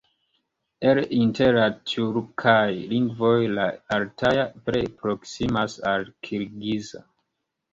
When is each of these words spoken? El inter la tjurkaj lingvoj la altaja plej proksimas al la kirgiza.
El 0.91 1.01
inter 1.17 1.57
la 1.57 1.65
tjurkaj 1.91 2.63
lingvoj 2.93 3.35
la 3.59 3.67
altaja 3.99 4.49
plej 4.71 4.83
proksimas 5.05 5.77
al 5.93 6.09
la 6.09 6.15
kirgiza. 6.31 7.07